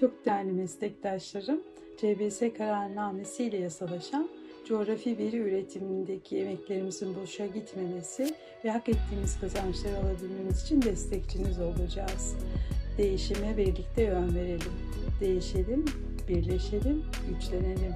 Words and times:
Çok 0.00 0.26
değerli 0.26 0.52
meslektaşlarım, 0.52 1.60
CBS 1.96 2.42
kararnamesi 2.58 3.44
ile 3.44 3.56
yasalaşan 3.56 4.28
coğrafi 4.64 5.18
veri 5.18 5.36
üretimindeki 5.36 6.38
emeklerimizin 6.38 7.16
boşa 7.16 7.46
gitmemesi 7.46 8.34
ve 8.64 8.70
hak 8.70 8.88
ettiğimiz 8.88 9.40
kazançları 9.40 9.96
alabilmemiz 9.96 10.62
için 10.62 10.82
destekçiniz 10.82 11.60
olacağız. 11.60 12.36
Değişime 12.98 13.56
birlikte 13.56 14.02
yön 14.02 14.34
verelim. 14.34 14.72
Değişelim, 15.20 15.84
birleşelim, 16.28 17.04
güçlenelim. 17.28 17.92